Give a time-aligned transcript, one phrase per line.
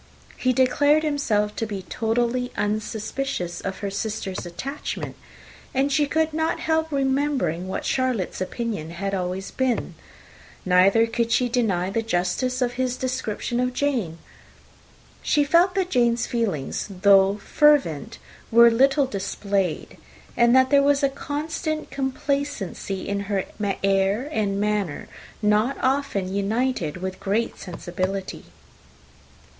[0.35, 5.15] He declared himself to have been totally unsuspicious of her sister's attachment;
[5.75, 9.93] and she could not help remembering what Charlotte's opinion had always been.
[10.65, 14.17] Neither could she deny the justice of his description of Jane.
[15.21, 18.17] She felt that Jane's feelings, though fervent,
[18.51, 19.97] were little displayed,
[20.35, 23.43] and that there was a constant complacency in her
[23.83, 25.07] air and manner,
[25.43, 28.45] not often united with great sensibility.